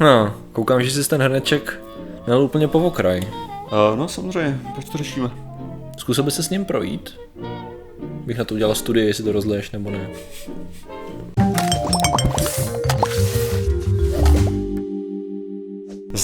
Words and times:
No, 0.00 0.34
koukám, 0.52 0.82
že 0.82 0.90
jsi 0.90 1.08
ten 1.08 1.22
hrneček 1.22 1.80
měl 2.26 2.42
úplně 2.42 2.68
po 2.68 2.78
okraj. 2.78 3.20
Uh, 3.20 3.98
no 3.98 4.08
samozřejmě, 4.08 4.60
proč 4.72 4.88
to 4.88 4.98
řešíme? 4.98 5.30
Zkusil 5.98 6.24
by 6.24 6.30
se 6.30 6.42
s 6.42 6.50
ním 6.50 6.64
projít? 6.64 7.14
Bych 8.00 8.38
na 8.38 8.44
to 8.44 8.54
udělal 8.54 8.74
studii, 8.74 9.06
jestli 9.06 9.24
to 9.24 9.32
rozleješ 9.32 9.70
nebo 9.70 9.90
ne. 9.90 10.10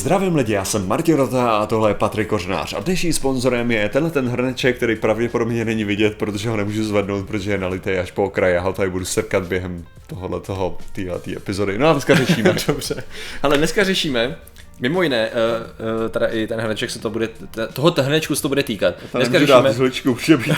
Zdravím 0.01 0.37
lidi, 0.37 0.53
já 0.53 0.65
jsem 0.65 0.89
Martin 0.89 1.17
Rota 1.17 1.51
a 1.51 1.67
tohle 1.67 1.91
je 1.91 1.95
Patrik 1.95 2.29
Kořnář. 2.29 2.73
A 2.73 2.81
dnešním 2.81 3.13
sponzorem 3.13 3.71
je 3.71 3.89
tenhle 3.89 4.11
ten 4.11 4.29
hrneček, 4.29 4.77
který 4.77 4.97
pravděpodobně 4.97 5.65
není 5.65 5.85
vidět, 5.85 6.17
protože 6.17 6.49
ho 6.49 6.57
nemůžu 6.57 6.85
zvednout, 6.85 7.27
protože 7.27 7.51
je 7.51 7.59
nalitý 7.59 7.91
až 7.91 8.11
po 8.11 8.25
okraji. 8.25 8.55
Já 8.55 8.61
ho 8.61 8.73
tady 8.73 8.91
budu 8.91 9.05
srkat 9.05 9.43
během 9.43 9.85
tohohle 10.07 10.41
toho, 10.41 10.79
tý 10.93 11.37
epizody. 11.37 11.79
No 11.79 11.89
a 11.89 11.93
dneska 11.93 12.15
řešíme. 12.15 12.55
Dobře. 12.67 13.05
Ale 13.43 13.59
dneska 13.59 13.85
řešíme 13.85 14.37
Mimo 14.81 15.03
jiné, 15.03 15.31
uh, 15.31 16.03
uh, 16.03 16.09
teda 16.09 16.27
i 16.27 16.47
ten 16.47 16.61
hrneček 16.61 16.91
se 16.91 16.99
to 16.99 17.11
bude, 17.11 17.29
toho 17.73 17.95
hrnečku 17.99 18.35
se 18.35 18.43
to 18.43 18.49
bude 18.49 18.63
týkat. 18.63 18.95
Dneska 19.15 19.39
řešíme... 19.39 19.63
Dát 19.63 19.63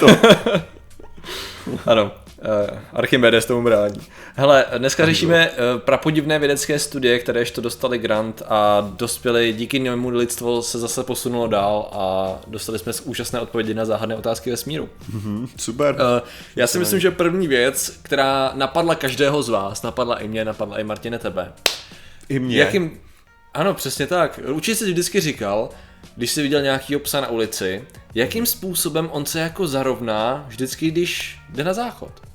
to. 0.00 0.06
ano, 1.91 2.11
Archimedes 2.92 3.46
tomu 3.46 3.62
brání. 3.62 4.01
Hele, 4.34 4.64
dneska 4.78 5.06
řešíme 5.06 5.50
uh, 5.50 5.80
prapodivné 5.80 6.38
vědecké 6.38 6.78
studie, 6.78 7.19
kteréž 7.19 7.50
to 7.50 7.60
dostali 7.60 7.98
grant 7.98 8.42
a 8.48 8.91
dospěli, 8.96 9.52
díky 9.52 9.80
němu 9.80 10.09
lidstvo 10.09 10.62
se 10.62 10.78
zase 10.78 11.05
posunulo 11.05 11.47
dál 11.47 11.88
a 11.92 12.33
dostali 12.47 12.78
jsme 12.78 12.92
úžasné 13.05 13.41
odpovědi 13.41 13.74
na 13.74 13.84
záhadné 13.84 14.16
otázky 14.16 14.50
ve 14.50 14.56
smíru. 14.56 14.88
Mm-hmm, 15.16 15.48
super. 15.59 15.95
Uh, 15.95 16.28
já 16.56 16.66
si 16.66 16.78
myslím, 16.78 17.00
že 17.00 17.10
první 17.10 17.48
věc, 17.48 17.98
která 18.02 18.52
napadla 18.55 18.95
každého 18.95 19.42
z 19.42 19.48
vás, 19.48 19.83
napadla 19.83 20.19
i 20.19 20.28
mě, 20.28 20.45
napadla 20.45 20.78
i 20.78 20.84
Martine 20.84 21.19
tebe. 21.19 21.52
I 22.28 22.38
mě. 22.38 22.59
Jakým, 22.59 23.00
ano, 23.55 23.74
přesně 23.74 24.06
tak. 24.06 24.41
Určitě 24.47 24.77
si 24.77 24.84
vždycky 24.84 25.20
říkal, 25.20 25.69
když 26.16 26.30
jsi 26.30 26.42
viděl 26.42 26.62
nějaký 26.62 26.97
psa 26.97 27.20
na 27.20 27.28
ulici, 27.28 27.84
jakým 28.14 28.47
způsobem 28.47 29.08
on 29.12 29.27
se 29.27 29.41
jako 29.41 29.67
zarovná 29.67 30.45
vždycky, 30.48 30.91
když 30.91 31.39
jde 31.50 31.64
na 31.64 31.72
záchod. 31.74 32.31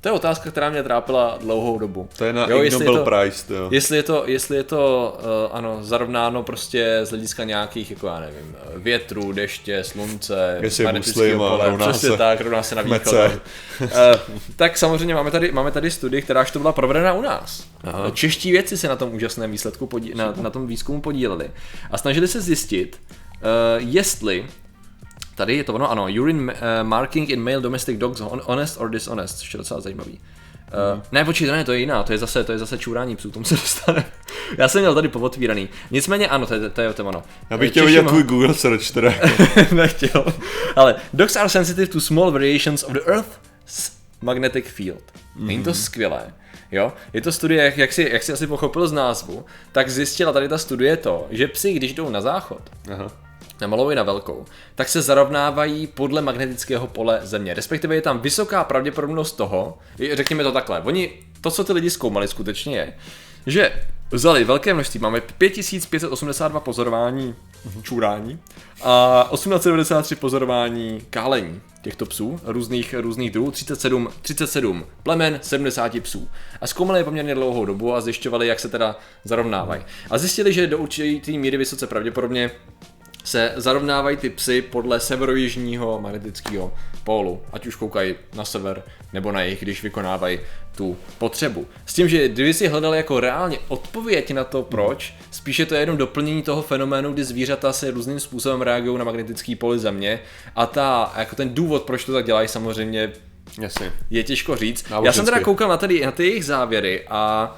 To 0.00 0.08
je 0.08 0.12
otázka, 0.12 0.50
která 0.50 0.70
mě 0.70 0.82
trápila 0.82 1.38
dlouhou 1.40 1.78
dobu. 1.78 2.08
To 2.18 2.24
je 2.24 2.32
na 2.32 2.46
jo, 2.48 2.62
Ig 2.62 2.72
Nobel 2.72 2.96
to, 2.96 3.04
Prize, 3.04 3.54
jo. 3.54 3.68
Jestli 3.70 3.96
je 3.96 4.02
to, 4.02 4.22
jestli 4.26 4.56
je 4.56 4.62
to 4.62 5.16
uh, 5.18 5.56
ano, 5.56 5.78
zarovnáno 5.80 6.42
prostě 6.42 7.00
z 7.02 7.08
hlediska 7.10 7.44
nějakých, 7.44 7.90
jako 7.90 8.06
já 8.06 8.20
nevím, 8.20 8.56
větru, 8.76 9.32
deště, 9.32 9.84
slunce, 9.84 10.58
jestli 10.60 10.84
je 10.84 10.92
muslim 10.92 11.38
pole, 11.38 11.70
rovná 11.70 11.88
přesně 11.88 12.08
se 12.08 12.16
tak, 12.16 12.40
rovná 12.40 12.62
se 12.62 12.74
na 12.74 12.82
východ. 12.82 13.12
uh, 13.12 13.88
tak 14.56 14.78
samozřejmě 14.78 15.14
máme 15.14 15.30
tady, 15.30 15.52
máme 15.52 15.70
tady 15.70 15.90
studii, 15.90 16.22
která 16.22 16.44
to 16.44 16.58
byla 16.58 16.72
provedena 16.72 17.12
u 17.12 17.22
nás. 17.22 17.64
Aha. 17.84 18.10
Čeští 18.10 18.52
vědci 18.52 18.78
se 18.78 18.88
na 18.88 18.96
tom 18.96 19.14
úžasném 19.14 19.50
výsledku, 19.50 19.86
podí, 19.86 20.12
na, 20.14 20.34
na 20.40 20.50
tom 20.50 20.66
výzkumu 20.66 21.00
podíleli 21.00 21.50
a 21.90 21.98
snažili 21.98 22.28
se 22.28 22.40
zjistit, 22.40 23.00
uh, 23.10 23.88
jestli 23.88 24.46
Tady 25.38 25.56
je 25.56 25.64
to 25.64 25.74
ono, 25.74 25.90
ano, 25.90 26.06
urine 26.20 26.52
uh, 26.52 26.58
marking 26.82 27.30
in 27.30 27.40
male 27.40 27.60
domestic 27.60 27.98
dogs, 27.98 28.20
honest 28.20 28.80
or 28.80 28.90
dishonest, 28.90 29.38
což 29.38 29.54
je 29.54 29.58
docela 29.58 29.80
zajímavý. 29.80 30.12
Uh, 30.12 31.02
ne, 31.12 31.24
počkej, 31.24 31.46
ne, 31.46 31.64
to 31.64 31.72
je 31.72 31.78
jiná, 31.78 32.02
to 32.02 32.12
je 32.12 32.18
zase, 32.18 32.44
to 32.44 32.52
je 32.52 32.58
zase 32.58 32.78
čurání 32.78 33.16
psů, 33.16 33.30
tomu 33.30 33.44
se 33.44 33.54
dostane. 33.54 34.04
Já 34.58 34.68
jsem 34.68 34.80
měl 34.80 34.94
tady 34.94 35.08
povotvíraný. 35.08 35.68
Nicméně 35.90 36.28
ano, 36.28 36.46
to 36.46 36.54
je, 36.54 36.70
to 36.70 36.80
je 36.80 36.92
to 36.92 37.04
ono. 37.04 37.22
Já 37.50 37.58
bych 37.58 37.70
chtěl 37.70 37.86
vidět 37.86 38.06
tvůj 38.06 38.22
Google 38.22 38.54
search 38.54 38.90
teda. 38.90 39.14
Nechtěl. 39.72 40.24
Ale 40.76 40.94
dogs 41.12 41.36
are 41.36 41.48
sensitive 41.48 41.86
to 41.86 42.00
small 42.00 42.30
variations 42.30 42.82
of 42.82 42.92
the 42.92 43.00
Earth's 43.06 43.92
magnetic 44.22 44.66
field. 44.66 45.02
Mm-hmm. 45.02 45.46
Není 45.46 45.64
to 45.64 45.70
mhm. 45.70 45.78
skvělé. 45.78 46.34
Jo? 46.72 46.92
Je 47.12 47.20
to 47.20 47.32
studie, 47.32 47.64
jak, 47.64 47.78
jak, 47.78 47.92
si, 47.92 48.08
jak 48.12 48.22
si 48.22 48.32
asi 48.32 48.46
pochopil 48.46 48.88
z 48.88 48.92
názvu, 48.92 49.44
tak 49.72 49.90
zjistila 49.90 50.32
tady 50.32 50.48
ta 50.48 50.58
studie 50.58 50.96
to, 50.96 51.26
že 51.30 51.48
psi, 51.48 51.72
když 51.72 51.94
jdou 51.94 52.10
na 52.10 52.20
záchod, 52.20 52.60
Aha 52.92 53.27
na 53.60 53.66
malou 53.66 53.90
i 53.90 53.94
na 53.94 54.02
velkou, 54.02 54.44
tak 54.74 54.88
se 54.88 55.02
zarovnávají 55.02 55.86
podle 55.86 56.22
magnetického 56.22 56.86
pole 56.86 57.20
Země. 57.22 57.54
Respektive 57.54 57.94
je 57.94 58.02
tam 58.02 58.20
vysoká 58.20 58.64
pravděpodobnost 58.64 59.32
toho, 59.32 59.78
řekněme 60.12 60.44
to 60.44 60.52
takhle, 60.52 60.80
oni, 60.80 61.10
to, 61.40 61.50
co 61.50 61.64
ty 61.64 61.72
lidi 61.72 61.90
zkoumali 61.90 62.28
skutečně 62.28 62.76
je, 62.76 62.94
že 63.46 63.72
vzali 64.10 64.44
velké 64.44 64.74
množství, 64.74 65.00
máme 65.00 65.20
5582 65.20 66.60
pozorování 66.60 67.34
čurání 67.82 68.38
a 68.82 69.28
1893 69.32 70.16
pozorování 70.16 71.02
kálení 71.10 71.60
těchto 71.82 72.06
psů, 72.06 72.40
různých, 72.44 72.94
různých 72.98 73.30
druhů, 73.30 73.50
37, 73.50 74.08
37 74.22 74.84
plemen, 75.02 75.38
70 75.42 76.00
psů. 76.00 76.28
A 76.60 76.66
zkoumali 76.66 77.00
je 77.00 77.04
poměrně 77.04 77.34
dlouhou 77.34 77.64
dobu 77.64 77.94
a 77.94 78.00
zjišťovali, 78.00 78.46
jak 78.46 78.60
se 78.60 78.68
teda 78.68 78.96
zarovnávají. 79.24 79.82
A 80.10 80.18
zjistili, 80.18 80.52
že 80.52 80.66
do 80.66 80.78
určité 80.78 81.32
míry 81.32 81.56
vysoce 81.56 81.86
pravděpodobně 81.86 82.50
se 83.28 83.52
zarovnávají 83.56 84.16
ty 84.16 84.30
psy 84.30 84.62
podle 84.62 85.00
severojižního 85.00 86.00
magnetického 86.00 86.72
pólu, 87.04 87.42
ať 87.52 87.66
už 87.66 87.76
koukají 87.76 88.14
na 88.34 88.44
sever 88.44 88.82
nebo 89.12 89.32
na 89.32 89.42
jih, 89.42 89.60
když 89.60 89.82
vykonávají 89.82 90.40
tu 90.76 90.96
potřebu. 91.18 91.66
S 91.86 91.94
tím, 91.94 92.08
že 92.08 92.28
kdyby 92.28 92.54
si 92.54 92.68
hledali 92.68 92.96
jako 92.96 93.20
reálně 93.20 93.58
odpověď 93.68 94.30
na 94.30 94.44
to, 94.44 94.62
proč, 94.62 95.14
spíše 95.30 95.66
to 95.66 95.74
je 95.74 95.80
jenom 95.80 95.96
doplnění 95.96 96.42
toho 96.42 96.62
fenoménu, 96.62 97.12
kdy 97.12 97.24
zvířata 97.24 97.72
se 97.72 97.90
různým 97.90 98.20
způsobem 98.20 98.62
reagují 98.62 98.98
na 98.98 99.04
magnetický 99.04 99.54
poli 99.54 99.78
země 99.78 100.20
a 100.56 100.66
ta, 100.66 101.12
jako 101.16 101.36
ten 101.36 101.54
důvod, 101.54 101.82
proč 101.82 102.04
to 102.04 102.12
tak 102.12 102.26
dělají, 102.26 102.48
samozřejmě 102.48 103.12
Jasně. 103.60 103.92
je 104.10 104.22
těžko 104.22 104.56
říct. 104.56 104.84
Já 105.02 105.12
jsem 105.12 105.24
teda 105.24 105.40
koukal 105.40 105.68
na, 105.68 105.76
tady, 105.76 106.06
na 106.06 106.12
ty 106.12 106.24
jejich 106.26 106.44
závěry 106.44 107.04
a 107.08 107.54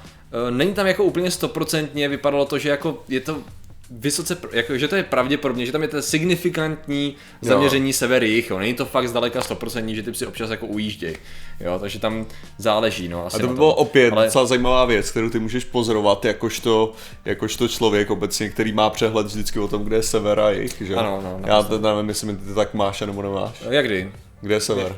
uh, 0.47 0.55
není 0.55 0.73
tam 0.73 0.87
jako 0.87 1.03
úplně 1.03 1.31
stoprocentně, 1.31 2.09
vypadalo 2.09 2.45
to, 2.45 2.57
že 2.57 2.69
jako 2.69 3.03
je 3.09 3.19
to 3.19 3.43
vysoce, 3.91 4.37
jako, 4.51 4.77
že 4.77 4.87
to 4.87 4.95
je 4.95 5.03
pravděpodobně, 5.03 5.65
že 5.65 5.71
tam 5.71 5.81
je 5.81 5.87
to 5.87 6.01
signifikantní 6.01 7.15
zaměření 7.41 7.93
sever 7.93 8.23
jich, 8.23 8.49
jo. 8.49 8.59
není 8.59 8.73
to 8.73 8.85
fakt 8.85 9.07
zdaleka 9.07 9.39
100%, 9.39 9.95
že 9.95 10.03
ty 10.03 10.13
si 10.13 10.25
občas 10.25 10.49
jako 10.49 10.67
ujíždějí, 10.67 11.15
jo, 11.59 11.79
takže 11.79 11.99
tam 11.99 12.25
záleží, 12.57 13.07
no. 13.07 13.25
Asi 13.25 13.35
a 13.35 13.39
to 13.39 13.47
by 13.47 13.53
bylo 13.53 13.75
opět 13.75 14.13
ale... 14.13 14.25
docela 14.25 14.45
zajímavá 14.45 14.85
věc, 14.85 15.11
kterou 15.11 15.29
ty 15.29 15.39
můžeš 15.39 15.63
pozorovat 15.63 16.25
jakožto, 16.25 16.93
jakožto 17.25 17.67
člověk 17.67 18.09
obecně, 18.09 18.49
který 18.49 18.71
má 18.73 18.89
přehled 18.89 19.27
vždycky 19.27 19.59
o 19.59 19.67
tom, 19.67 19.83
kde 19.83 19.95
je 19.95 20.03
sever 20.03 20.39
a 20.39 20.51
jich, 20.51 20.81
že? 20.81 20.95
Ano, 20.95 21.21
no, 21.23 21.39
Já 21.47 21.63
to 21.63 21.79
nevím, 21.79 22.09
jestli 22.09 22.35
ty 22.35 22.53
tak 22.53 22.73
máš, 22.73 23.01
nebo 23.01 23.21
nemáš. 23.21 23.63
Jak 23.69 23.85
kdy? 23.85 24.11
Kde 24.41 24.55
je 24.55 24.61
sever? 24.61 24.95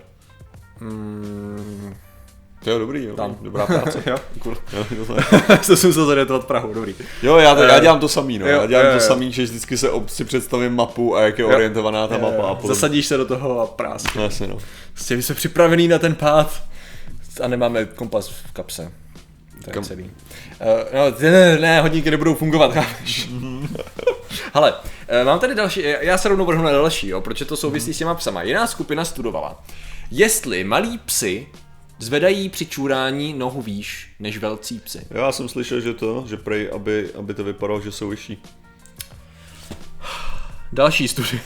Hmm, 0.79 1.95
to 2.63 2.69
je 2.69 2.79
dobrý, 2.79 3.03
jo. 3.03 3.15
Tam. 3.15 3.37
Dobrá 3.41 3.65
práce. 3.65 4.03
jo, 4.09 4.17
cool. 4.39 4.57
jo, 4.73 4.85
to 5.67 5.77
jsem 5.77 5.93
se 5.93 6.05
zorientovat 6.05 6.47
Prahu, 6.47 6.73
dobrý. 6.73 6.95
Jo, 7.23 7.37
já, 7.37 7.55
to, 7.55 7.63
já 7.63 7.77
eh, 7.77 7.81
dělám 7.81 7.99
to 7.99 8.07
samý, 8.07 8.39
no. 8.39 8.47
Jo, 8.47 8.61
já 8.61 8.65
dělám 8.65 8.85
jo, 8.85 8.91
jo. 8.91 8.97
to 8.97 9.05
samý, 9.05 9.31
že 9.31 9.43
vždycky 9.43 9.77
se 9.77 9.89
si 10.07 10.25
představím 10.25 10.75
mapu 10.75 11.15
a 11.15 11.21
jak 11.21 11.37
je 11.37 11.43
jo. 11.43 11.49
orientovaná 11.49 12.07
ta 12.07 12.15
jo, 12.15 12.21
mapa. 12.21 12.47
A 12.47 12.55
potom... 12.55 12.75
Zasadíš 12.75 13.05
se 13.05 13.17
do 13.17 13.25
toho 13.25 13.59
a 13.59 13.67
prás. 13.67 14.03
No, 14.15 14.23
jasně, 14.23 14.47
no. 14.47 14.57
Prostě 14.93 15.21
jsme 15.21 15.35
připravený 15.35 15.87
na 15.87 15.99
ten 15.99 16.15
pád 16.15 16.63
a 17.41 17.47
nemáme 17.47 17.85
kompas 17.85 18.29
v 18.29 18.51
kapse. 18.53 18.91
To 19.63 19.69
je 19.69 19.73
Kam? 19.73 19.83
celý. 19.83 20.03
Uh, 20.03 20.09
no, 20.93 21.31
ne, 21.31 21.57
ne, 21.57 21.81
hodinky 21.81 22.11
nebudou 22.11 22.35
fungovat, 22.35 22.73
chápeš? 22.73 23.29
Hele, 24.53 24.73
uh, 24.73 25.25
mám 25.25 25.39
tady 25.39 25.55
další, 25.55 25.83
já 25.99 26.17
se 26.17 26.29
rovnou 26.29 26.45
vrhnu 26.45 26.63
na 26.63 26.71
další, 26.71 27.07
jo, 27.07 27.21
protože 27.21 27.45
to 27.45 27.57
souvisí 27.57 27.93
s 27.93 27.97
těma 27.97 28.15
psama. 28.15 28.43
Jiná 28.43 28.67
skupina 28.67 29.05
studovala, 29.05 29.63
jestli 30.11 30.63
malí 30.63 30.97
psy 30.97 31.47
zvedají 32.03 32.49
při 32.49 32.65
čurání 32.65 33.33
nohu 33.33 33.61
výš 33.61 34.09
než 34.19 34.37
velcí 34.37 34.79
psy. 34.79 34.99
Já 35.11 35.31
jsem 35.31 35.49
slyšel, 35.49 35.81
že 35.81 35.93
to, 35.93 36.25
že 36.27 36.37
prej, 36.37 36.69
aby, 36.73 37.09
aby 37.15 37.33
to 37.33 37.43
vypadalo, 37.43 37.81
že 37.81 37.91
jsou 37.91 38.09
vyšší. 38.09 38.37
Další 40.71 41.07
studie. 41.07 41.41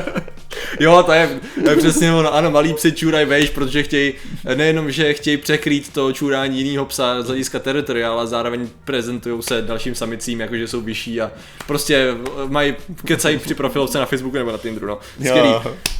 jo, 0.80 1.02
to 1.06 1.12
je, 1.12 1.40
to 1.64 1.70
je 1.70 1.76
přesně 1.76 2.12
ono. 2.12 2.34
Ano, 2.34 2.50
malí 2.50 2.74
psi 2.74 2.92
čurají 2.92 3.26
vejš, 3.26 3.50
protože 3.50 3.82
chtějí, 3.82 4.12
nejenom, 4.54 4.90
že 4.90 5.12
chtějí 5.12 5.36
překrýt 5.36 5.92
to 5.92 6.12
čurání 6.12 6.62
jiného 6.62 6.86
psa 6.86 7.22
z 7.22 7.26
hlediska 7.26 7.58
teritoria, 7.58 8.12
ale 8.12 8.26
zároveň 8.26 8.68
prezentují 8.84 9.42
se 9.42 9.62
dalším 9.62 9.94
samicím, 9.94 10.40
jakože 10.40 10.68
jsou 10.68 10.80
vyšší 10.80 11.20
a 11.20 11.30
prostě 11.66 12.14
mají, 12.48 12.74
kecají 13.04 13.38
při 13.38 13.54
profilovce 13.54 13.98
na 13.98 14.06
Facebooku 14.06 14.36
nebo 14.36 14.52
na 14.52 14.58
Tinderu, 14.58 14.86
no. 14.86 14.98
Skvělý. 15.14 15.54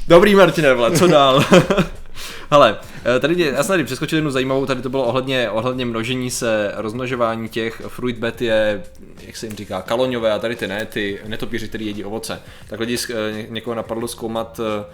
Dobrý 0.08 0.34
Martine, 0.34 0.74
vle, 0.74 0.98
co 0.98 1.06
dál? 1.06 1.44
Hele, 2.50 2.78
eh, 3.16 3.20
tady 3.20 3.42
já 3.42 3.62
jsem 3.62 3.72
tady 3.72 3.84
přeskočil 3.84 4.18
jednu 4.18 4.30
zajímavou, 4.30 4.66
tady 4.66 4.82
to 4.82 4.88
bylo 4.88 5.04
ohledně, 5.04 5.50
ohledně 5.50 5.84
množení 5.84 6.30
se, 6.30 6.72
rozmnožování 6.76 7.48
těch 7.48 7.82
fruitbet 7.88 8.42
je, 8.42 8.82
jak 9.20 9.36
se 9.36 9.46
jim 9.46 9.56
říká, 9.56 9.82
kaloňové 9.82 10.32
a 10.32 10.38
tady 10.38 10.56
ty 10.56 10.66
ne, 10.66 10.86
ty 10.86 11.20
netopíři, 11.26 11.68
který 11.68 11.86
jedí 11.86 12.04
ovoce. 12.04 12.40
Tak 12.68 12.80
lidi 12.80 12.98
eh, 13.10 13.46
někoho 13.48 13.74
napadlo 13.74 14.08
zkoumat, 14.08 14.60
eh, 14.60 14.84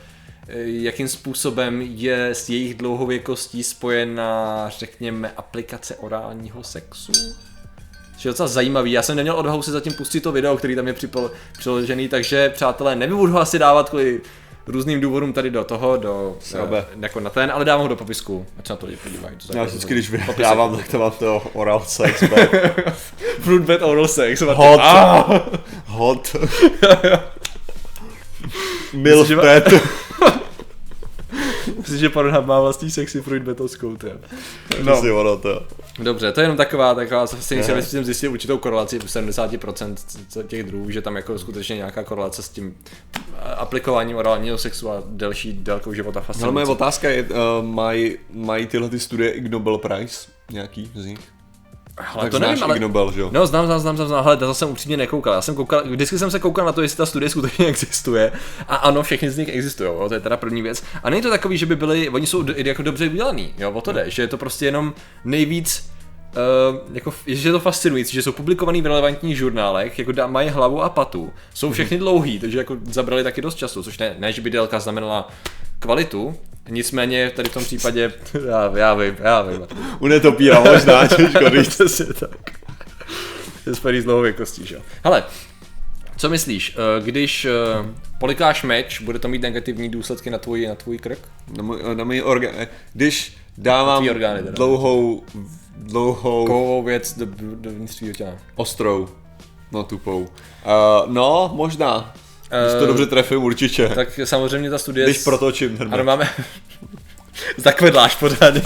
jakým 0.64 1.08
způsobem 1.08 1.80
je 1.82 2.26
s 2.26 2.48
jejich 2.48 2.74
dlouhověkostí 2.74 3.62
spojena, 3.62 4.68
řekněme, 4.78 5.32
aplikace 5.36 5.96
orálního 5.96 6.62
sexu? 6.62 7.12
Což 8.16 8.24
je 8.24 8.30
docela 8.30 8.48
zajímavý. 8.48 8.92
Já 8.92 9.02
jsem 9.02 9.16
neměl 9.16 9.36
odvahu 9.36 9.62
si 9.62 9.70
zatím 9.70 9.92
pustit 9.92 10.20
to 10.20 10.32
video, 10.32 10.56
který 10.56 10.76
tam 10.76 10.86
je 10.86 10.94
přiložený, 11.58 12.08
takže 12.08 12.50
přátelé, 12.50 12.96
nebudu 12.96 13.32
ho 13.32 13.40
asi 13.40 13.58
dávat 13.58 13.88
kvůli 13.88 14.20
různým 14.70 15.00
důvodům 15.00 15.32
tady 15.32 15.50
do 15.50 15.64
toho, 15.64 15.96
do, 15.96 16.36
Srabe. 16.40 16.84
eh, 16.92 16.96
jako 17.02 17.20
na 17.20 17.30
ten, 17.30 17.50
ale 17.50 17.64
dám 17.64 17.80
ho 17.80 17.88
do 17.88 17.96
popisku, 17.96 18.46
ať 18.58 18.66
se 18.66 18.72
na 18.72 18.76
to 18.76 18.86
lidi 18.86 18.98
podívají. 19.02 19.36
To 19.46 19.56
Já 19.56 19.64
vždycky, 19.64 19.94
když 19.94 20.10
vydávám, 20.10 20.76
tak 20.76 20.88
to 20.88 20.98
mám 20.98 21.10
to 21.10 21.42
oral 21.52 21.82
sex, 21.86 22.22
bed. 22.22 22.50
Fruit 23.40 23.62
bed 23.62 23.82
oral 23.82 24.08
sex. 24.08 24.40
hot, 24.40 24.80
Ah! 24.82 25.40
hot, 25.86 26.36
milf 28.92 29.30
bed. 29.30 29.68
Myslím, 31.90 32.00
že 32.00 32.08
Pornhub 32.10 32.46
má 32.46 32.60
vlastní 32.60 32.90
sexy 32.90 33.20
fruit 33.22 33.42
betoskou, 33.42 33.96
to 33.96 34.06
No. 34.82 35.00
Ono 35.20 35.36
to. 35.36 35.66
Dobře, 36.02 36.32
to 36.32 36.40
je 36.40 36.44
jenom 36.44 36.56
taková, 36.56 36.94
taková 36.94 37.26
si 37.26 37.36
jsem 37.82 38.04
zjistil 38.04 38.32
určitou 38.32 38.58
korelaci 38.58 38.98
v 38.98 39.04
70% 39.04 39.94
c- 40.28 40.44
těch 40.44 40.62
druhů, 40.62 40.90
že 40.90 41.02
tam 41.02 41.16
jako 41.16 41.38
skutečně 41.38 41.76
nějaká 41.76 42.02
korelace 42.04 42.42
s 42.42 42.48
tím 42.48 42.74
aplikováním 43.56 44.16
orálního 44.16 44.58
sexu 44.58 44.90
a 44.90 45.02
delší 45.06 45.52
délkou 45.52 45.92
života 45.92 46.20
Ale 46.20 46.26
moje 46.26 46.36
fascinující. 46.66 46.72
otázka 46.72 47.10
je, 47.10 47.22
uh, 47.22 47.66
mají, 47.66 48.16
mají 48.34 48.66
tyhle 48.66 48.88
ty 48.88 49.00
studie 49.00 49.30
Ig 49.30 49.50
Nobel 49.50 49.78
Prize? 49.78 50.26
Nějaký 50.52 50.90
z 50.94 51.06
nich? 51.06 51.20
Ale 52.14 52.22
tak 52.22 52.30
to 52.30 52.38
nevím, 52.38 52.64
ale... 52.64 52.78
Nobel, 52.78 53.12
že 53.12 53.20
jo? 53.20 53.30
No, 53.32 53.46
znám, 53.46 53.66
znám, 53.66 53.80
znám, 53.80 53.96
znám, 53.96 54.08
znám, 54.08 54.26
ale 54.26 54.36
to 54.36 54.54
jsem 54.54 54.68
upřímně 54.68 54.96
nekoukal. 54.96 55.34
Já 55.34 55.42
jsem 55.42 55.54
koukal, 55.54 55.82
vždycky 55.84 56.18
jsem 56.18 56.30
se 56.30 56.38
koukal 56.38 56.66
na 56.66 56.72
to, 56.72 56.82
jestli 56.82 56.96
ta 56.96 57.06
studie 57.06 57.30
skutečně 57.30 57.66
existuje. 57.72 58.32
A 58.68 58.76
ano, 58.76 59.02
všechny 59.02 59.30
z 59.30 59.38
nich 59.38 59.48
existují, 59.48 59.88
jo, 59.88 60.08
to 60.08 60.14
je 60.14 60.20
teda 60.20 60.36
první 60.36 60.62
věc. 60.62 60.82
A 61.02 61.10
není 61.10 61.22
to 61.22 61.30
takový, 61.30 61.58
že 61.58 61.66
by 61.66 61.76
byli, 61.76 62.08
oni 62.08 62.26
jsou 62.26 62.44
jako 62.56 62.82
dobře 62.82 63.08
udělaný, 63.08 63.54
jo, 63.58 63.70
o 63.70 63.80
to 63.80 63.92
jde, 63.92 64.10
že 64.10 64.22
je 64.22 64.28
to 64.28 64.38
prostě 64.38 64.64
jenom 64.64 64.94
nejvíc 65.24 65.90
Uh, 66.30 66.80
jako, 66.92 67.14
že 67.26 67.48
je 67.48 67.52
to 67.52 67.60
fascinující, 67.60 68.14
že 68.14 68.22
jsou 68.22 68.32
publikovaný 68.32 68.82
v 68.82 68.86
relevantních 68.86 69.36
žurnálech, 69.36 69.98
jako 69.98 70.12
dá, 70.12 70.26
mají 70.26 70.48
hlavu 70.48 70.82
a 70.82 70.88
patu, 70.88 71.32
jsou 71.54 71.72
všechny 71.72 71.98
dlouhý, 71.98 72.38
takže 72.38 72.58
jako 72.58 72.76
zabrali 72.84 73.22
taky 73.22 73.42
dost 73.42 73.54
času, 73.54 73.82
což 73.82 73.98
ne, 73.98 74.16
ne 74.18 74.32
že 74.32 74.42
by 74.42 74.50
délka 74.50 74.80
znamenala 74.80 75.28
kvalitu, 75.78 76.36
nicméně 76.68 77.30
tady 77.30 77.48
v 77.48 77.54
tom 77.54 77.64
případě, 77.64 78.12
já, 78.48 78.72
já 78.78 78.94
vím, 78.94 79.16
já 79.20 79.42
vím. 79.42 79.66
U 79.98 80.06
netopíra 80.06 80.60
možná, 80.60 81.06
těžko 81.16 81.50
říct. 81.50 81.68
Přesně 81.68 82.04
tak. 82.04 82.60
To 83.64 83.70
je 83.70 83.74
spojený 83.74 84.00
s 84.00 84.04
dlouhověkostí, 84.04 84.66
že 84.66 84.74
jo. 84.74 84.80
Hele, 85.04 85.24
co 86.16 86.28
myslíš, 86.28 86.76
eh, 86.76 87.02
když 87.02 87.44
eh, 87.44 87.50
polikáš 88.18 88.62
meč, 88.62 89.00
bude 89.00 89.18
to 89.18 89.28
mít 89.28 89.42
negativní 89.42 89.88
důsledky 89.88 90.30
na 90.30 90.38
tvůj, 90.38 90.66
na 90.66 90.74
tvůj 90.74 90.98
krk? 90.98 91.18
Na 91.56 91.62
můj, 91.62 91.78
na 91.94 92.04
můj 92.04 92.22
orgán, 92.22 92.54
když 92.92 93.36
dávám 93.58 94.08
orgány 94.08 94.42
dlouhou, 94.42 95.22
dlouhou, 95.82 96.46
Kovovou 96.46 96.82
věc 96.82 97.18
do, 97.18 97.26
do 97.54 97.70
vnitřního 97.70 98.14
těla. 98.14 98.32
ostrou, 98.54 99.08
no 99.72 99.84
tupou. 99.84 100.18
Uh, 100.20 100.26
no, 101.06 101.50
možná. 101.54 102.12
Když 102.64 102.72
to 102.78 102.84
Eh, 102.84 102.86
dobře 102.86 103.06
trefím, 103.06 103.42
určitě. 103.44 103.88
Tak 103.88 104.20
samozřejmě 104.24 104.70
ta 104.70 104.78
studie... 104.78 105.06
Když 105.06 105.18
s- 105.18 105.24
protočím 105.24 105.78
Ano, 105.90 106.04
máme... 106.04 106.28
Zakvedláš 107.56 108.14
pořádně. 108.16 108.62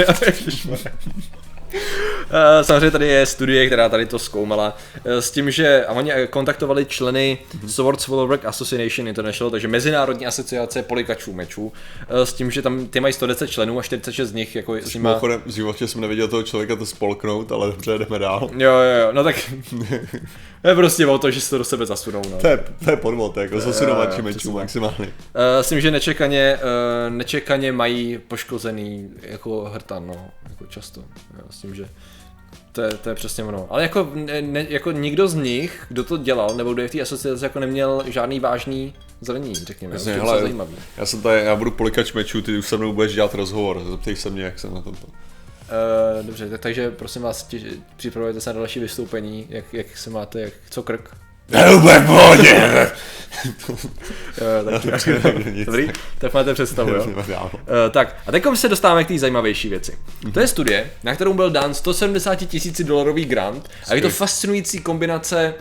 Eh, 2.31 2.65
Samozřejmě 2.65 2.91
tady 2.91 3.09
je 3.09 3.27
studie, 3.27 3.67
která 3.67 3.89
tady 3.89 4.07
to 4.07 4.19
zkoumala 4.19 4.77
eh, 5.05 5.23
s 5.23 5.31
tím, 5.31 5.51
že 5.51 5.87
oni 5.89 6.13
eh, 6.13 6.27
kontaktovali 6.27 6.87
členy 6.87 7.39
Sword 7.67 8.01
Swallower 8.01 8.41
Association 8.45 9.09
International, 9.09 9.51
takže 9.51 9.69
Mezinárodní 9.69 10.27
asociace 10.27 10.83
polikačů 10.83 11.33
mečů, 11.33 11.73
s 12.09 12.33
tím, 12.33 12.51
že 12.51 12.63
tam 12.63 12.87
ty 12.87 13.01
mají 13.01 13.13
110 13.13 13.51
členů 13.51 13.79
a 13.79 13.83
46 13.83 14.29
z 14.29 14.33
nich 14.33 14.57
jako 14.57 14.77
s 14.77 14.95
nima... 14.95 15.09
Mimochodem, 15.11 15.43
v 15.47 15.51
životě 15.51 15.89
jsem 15.89 16.01
neviděl 16.01 16.29
toho 16.29 16.43
člověka 16.43 16.77
to 16.77 16.87
spolknout, 16.87 17.53
ale 17.53 17.67
dobře, 17.67 17.99
jdeme 17.99 18.19
dál. 18.19 18.51
Jo, 18.53 18.71
jo, 18.71 19.01
jo, 19.01 19.13
no 19.13 19.25
tak 19.25 19.53
je 20.65 20.75
prostě 20.75 21.07
o 21.07 21.19
to, 21.19 21.31
že 21.31 21.41
se 21.41 21.51
to 21.51 21.59
do 21.59 21.65
sebe 21.65 21.87
zasunou. 21.87 22.23
No. 22.31 22.39
To 22.39 22.47
je, 22.47 22.65
to 22.85 22.91
je 22.91 22.97
podvod, 22.97 23.37
jako 23.37 23.61
zasunovači 23.61 24.23
mečů 24.23 24.53
maximálně. 24.53 24.99
Uh, 24.99 25.13
s 25.61 25.69
tím, 25.69 25.81
že 25.81 25.91
nečekaně, 25.91 26.59
uh, 26.59 27.15
nečekaně 27.15 27.73
mají 27.73 28.19
poškozený 28.19 29.11
jako 29.23 29.61
hrtan, 29.65 30.07
no, 30.07 30.31
jako 30.51 30.67
často. 30.67 31.01
Jo, 31.39 31.45
s 31.51 31.57
tím, 31.61 31.75
že 31.75 31.89
to 32.75 32.83
je, 32.83 32.95
to 32.95 33.09
je 33.09 33.15
přesně 33.15 33.45
ono. 33.45 33.67
Ale 33.71 33.83
jako, 33.83 34.11
ne, 34.41 34.67
jako 34.69 34.93
nikdo 34.93 35.29
z 35.29 35.35
nich, 35.35 35.87
kdo 35.89 36.05
to 36.05 36.17
dělal, 36.17 36.55
nebo 36.57 36.73
kdo 36.73 36.83
je 36.83 36.89
v 36.89 36.91
té 36.91 37.01
asociaci, 37.01 37.45
jako 37.45 37.61
neměl 37.61 38.05
žádný 38.07 38.41
vážný 38.41 38.95
zranění, 39.21 39.55
řekněme. 39.55 39.95
Jasně, 39.95 40.13
hele, 40.13 40.41
zajímavý. 40.41 40.77
já 40.97 41.07
jsem 41.07 41.23
tady, 41.23 41.41
já 41.45 41.57
budu 41.57 41.71
polikač 41.71 42.13
mečů, 42.13 42.43
ty 42.43 42.59
už 42.59 42.67
se 42.67 42.77
mnou 42.77 42.93
budeš 42.93 43.15
dělat 43.15 43.35
rozhovor, 43.35 43.83
zeptej 43.91 44.17
se 44.17 44.31
mě, 44.31 44.43
jak 44.43 44.59
jsem 44.59 44.75
na 44.75 44.81
tom. 44.81 44.93
Uh, 44.93 46.27
dobře, 46.27 46.49
tak, 46.51 46.61
takže 46.61 46.91
prosím 46.91 47.23
vás, 47.23 47.43
tě, 47.43 47.61
připravujete 47.97 48.41
se 48.41 48.53
na 48.53 48.59
další 48.59 48.81
vystoupení, 48.81 49.47
jak, 49.49 49.75
jak 49.75 49.97
se 49.97 50.11
máte, 50.11 50.41
jak, 50.41 50.53
co 50.71 50.83
krk? 50.83 51.17
Ne, 51.49 51.75
úplně 51.75 52.01
pohodě. 52.07 52.91
Tak, 54.91 55.07
Nic. 55.53 55.67
dobrý, 55.67 55.91
tak 56.19 56.35
máte 56.35 56.55
představu, 56.55 56.91
jo? 56.91 57.07
Uh, 57.45 57.51
tak, 57.91 58.17
a 58.27 58.33
teď 58.33 58.45
se 58.55 58.69
dostáváme 58.69 59.05
k 59.05 59.09
té 59.09 59.19
zajímavější 59.19 59.69
věci. 59.69 59.99
To 60.33 60.41
je 60.41 60.47
studie, 60.47 60.91
na 61.05 61.15
kterou 61.15 61.35
byl 61.35 61.51
dán 61.51 61.75
170 61.75 62.35
tisíci 62.35 62.85
dolarový 62.85 63.25
grant 63.25 63.71
a 63.89 63.95
je 63.95 64.03
to 64.03 64.11
fascinující 64.11 64.81
kombinace 64.81 65.55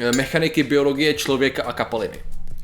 eh, 0.00 0.12
mechaniky, 0.16 0.62
biologie, 0.62 1.14
člověka 1.14 1.62
a 1.62 1.72
kapaliny. 1.72 2.18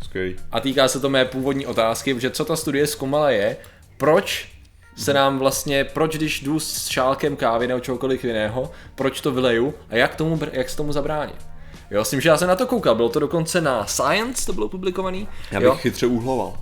Skvělý. 0.05 0.37
A 0.53 0.61
týká 0.61 0.89
se 0.89 1.01
to 1.01 1.09
mé 1.09 1.25
původní 1.25 1.67
otázky, 1.67 2.21
že 2.21 2.31
co 2.31 2.45
ta 2.45 2.57
studie 2.57 2.87
zkoumala 2.87 3.31
je, 3.31 3.57
proč 3.97 4.49
se 4.97 5.15
nám 5.15 5.39
vlastně, 5.39 5.85
proč 5.85 6.17
když 6.17 6.41
jdu 6.41 6.61
s 6.61 6.89
šálkem 6.89 7.37
kávy 7.37 7.67
nebo 7.67 7.81
čehokoliv 7.81 8.25
jiného, 8.25 8.71
proč 8.95 9.21
to 9.21 9.33
vyleju 9.33 9.75
a 9.91 9.97
jak, 9.97 10.15
tomu, 10.17 10.41
jak 10.53 10.71
se 10.71 10.77
tomu 10.77 10.93
zabránit. 10.93 11.52
Jo, 11.93 12.05
s 12.05 12.11
tím, 12.11 12.21
že 12.21 12.29
já 12.29 12.37
jsem 12.37 12.49
na 12.49 12.57
to 12.57 12.67
koukal, 12.67 12.95
bylo 12.95 13.09
to 13.09 13.21
dokonce 13.21 13.61
na 13.61 13.87
Science, 13.87 14.47
to 14.47 14.53
bylo 14.53 14.69
publikovaný. 14.69 15.29
Já 15.51 15.61
jo? 15.61 15.71
bych 15.71 15.81
chytře 15.81 16.07
uhloval. 16.07 16.47
Uh, 16.47 16.55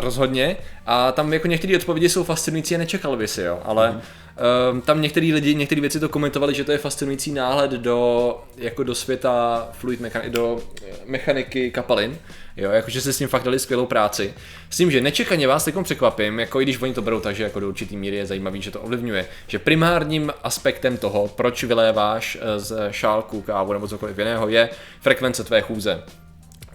rozhodně. 0.00 0.56
A 0.90 1.12
tam 1.12 1.32
jako 1.32 1.46
některé 1.46 1.76
odpovědi 1.76 2.08
jsou 2.08 2.24
fascinující 2.24 2.74
a 2.74 2.78
nečekal 2.78 3.16
by 3.16 3.28
si, 3.28 3.42
jo. 3.42 3.60
Ale 3.64 3.90
mm. 3.90 3.96
uh, 3.96 4.80
tam 4.80 5.02
některý 5.02 5.32
lidi, 5.32 5.54
některé 5.54 5.80
věci 5.80 6.00
to 6.00 6.08
komentovali, 6.08 6.54
že 6.54 6.64
to 6.64 6.72
je 6.72 6.78
fascinující 6.78 7.32
náhled 7.32 7.70
do, 7.70 8.40
jako 8.56 8.82
do 8.82 8.94
světa 8.94 9.68
fluid 9.72 10.00
mechaniky, 10.00 10.30
do 10.30 10.60
mechaniky 11.06 11.70
kapalin. 11.70 12.18
Jo, 12.56 12.70
jakože 12.70 13.00
se 13.00 13.12
s 13.12 13.18
tím 13.18 13.28
fakt 13.28 13.42
dali 13.42 13.58
skvělou 13.58 13.86
práci. 13.86 14.34
S 14.70 14.76
tím, 14.76 14.90
že 14.90 15.00
nečekaně 15.00 15.48
vás 15.48 15.64
teď 15.64 15.74
překvapím, 15.82 16.40
jako 16.40 16.60
i 16.60 16.64
když 16.64 16.82
oni 16.82 16.94
to 16.94 17.02
berou 17.02 17.20
tak, 17.20 17.36
že 17.36 17.42
jako 17.42 17.60
do 17.60 17.68
určitý 17.68 17.96
míry 17.96 18.16
je 18.16 18.26
zajímavý, 18.26 18.62
že 18.62 18.70
to 18.70 18.80
ovlivňuje, 18.80 19.26
že 19.46 19.58
primárním 19.58 20.32
aspektem 20.42 20.96
toho, 20.96 21.28
proč 21.28 21.64
vyléváš 21.64 22.38
eh, 22.40 22.60
z 22.60 22.88
šálku 22.90 23.42
kávu 23.42 23.72
nebo 23.72 23.88
cokoliv 23.88 24.18
jiného, 24.18 24.48
je 24.48 24.68
frekvence 25.00 25.44
tvé 25.44 25.60
chůze 25.60 26.02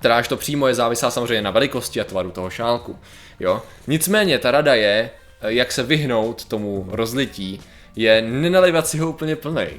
kteráž 0.04 0.28
to 0.28 0.38
přímo 0.38 0.68
je 0.68 0.76
závislá 0.76 1.12
samozřejmě 1.12 1.42
na 1.42 1.52
velikosti 1.52 2.02
a 2.02 2.04
tvaru 2.04 2.32
toho 2.32 2.50
šálku. 2.50 3.00
Jo? 3.40 3.62
Nicméně 3.88 4.40
ta 4.40 4.52
rada 4.52 4.76
je, 4.76 5.10
eh, 5.42 5.54
jak 5.54 5.72
se 5.72 5.84
vyhnout 5.84 6.46
tomu 6.46 6.88
rozlití, 6.92 7.62
je 7.96 8.22
nenalivat 8.22 8.88
si 8.88 8.98
ho 8.98 9.10
úplně 9.10 9.36
plnej. 9.36 9.70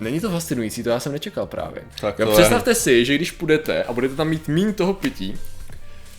Není 0.00 0.20
to 0.20 0.30
fascinující, 0.30 0.82
to 0.82 0.90
já 0.90 1.00
jsem 1.00 1.12
nečekal 1.12 1.46
právě. 1.46 1.82
Tak 2.00 2.18
jo, 2.18 2.26
to 2.26 2.32
je- 2.32 2.36
představte 2.36 2.74
si, 2.74 3.04
že 3.04 3.14
když 3.14 3.30
půjdete 3.30 3.82
a 3.84 3.92
budete 3.92 4.14
tam 4.14 4.28
mít 4.28 4.48
mín 4.48 4.74
toho 4.74 4.94
pití, 4.94 5.34